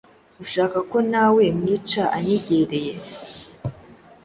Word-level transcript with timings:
ushaka 0.43 0.77
ko 0.89 0.97
na 1.11 1.25
we 1.35 1.43
mwica 1.59 2.03
anyegere 2.17 2.81